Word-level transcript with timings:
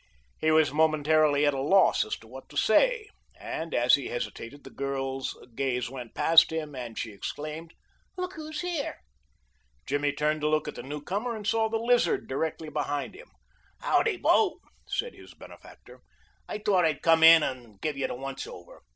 He 0.39 0.49
was 0.49 0.73
momentarily 0.73 1.45
at 1.45 1.53
a 1.53 1.61
loss 1.61 2.03
as 2.03 2.15
to 2.17 2.27
what 2.27 2.49
to 2.49 2.57
say, 2.57 3.11
and 3.39 3.71
as 3.71 3.93
he 3.93 4.07
hesitated 4.07 4.63
the 4.63 4.71
girl's 4.71 5.37
gaze 5.53 5.91
went 5.91 6.15
past 6.15 6.51
him 6.51 6.73
and 6.73 6.97
she 6.97 7.11
exclaimed: 7.11 7.75
"Look 8.17 8.33
who's 8.33 8.61
here!" 8.61 8.97
Jimmy 9.85 10.11
turned 10.11 10.41
to 10.41 10.49
look 10.49 10.67
at 10.67 10.73
the 10.73 10.81
newcomer, 10.81 11.35
and 11.35 11.45
saw 11.45 11.69
the 11.69 11.77
Lizard 11.77 12.27
directly 12.27 12.69
behind 12.69 13.13
him. 13.13 13.29
"Howdy, 13.81 14.17
bo," 14.17 14.59
said 14.87 15.13
his 15.13 15.35
benefactor. 15.35 16.01
"I 16.49 16.57
thought 16.57 16.83
I'd 16.83 17.03
come 17.03 17.21
in 17.21 17.43
and 17.43 17.79
give 17.79 17.95
you 17.95 18.07
the 18.07 18.15
once 18.15 18.47
over. 18.47 18.81